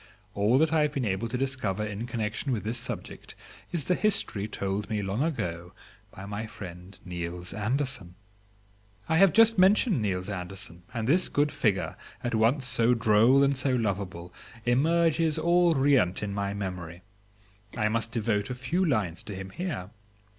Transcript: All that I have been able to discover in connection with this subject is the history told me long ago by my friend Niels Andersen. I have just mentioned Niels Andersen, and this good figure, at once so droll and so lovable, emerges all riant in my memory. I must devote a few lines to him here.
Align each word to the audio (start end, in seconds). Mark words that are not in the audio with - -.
All 0.33 0.57
that 0.57 0.73
I 0.73 0.81
have 0.81 0.93
been 0.93 1.05
able 1.05 1.27
to 1.29 1.37
discover 1.37 1.85
in 1.85 2.07
connection 2.07 2.51
with 2.51 2.63
this 2.63 2.79
subject 2.79 3.35
is 3.71 3.85
the 3.85 3.93
history 3.93 4.47
told 4.47 4.89
me 4.89 5.03
long 5.03 5.21
ago 5.21 5.73
by 6.09 6.25
my 6.25 6.47
friend 6.47 6.97
Niels 7.05 7.53
Andersen. 7.53 8.15
I 9.07 9.17
have 9.19 9.31
just 9.31 9.59
mentioned 9.59 10.01
Niels 10.01 10.27
Andersen, 10.27 10.81
and 10.91 11.07
this 11.07 11.29
good 11.29 11.51
figure, 11.51 11.97
at 12.23 12.33
once 12.33 12.65
so 12.65 12.95
droll 12.95 13.43
and 13.43 13.55
so 13.55 13.75
lovable, 13.75 14.33
emerges 14.65 15.37
all 15.37 15.75
riant 15.75 16.23
in 16.23 16.33
my 16.33 16.55
memory. 16.55 17.03
I 17.77 17.87
must 17.87 18.11
devote 18.11 18.49
a 18.49 18.55
few 18.55 18.83
lines 18.83 19.21
to 19.21 19.35
him 19.35 19.51
here. 19.51 19.91